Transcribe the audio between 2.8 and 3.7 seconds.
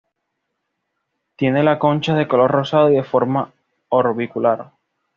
y de forma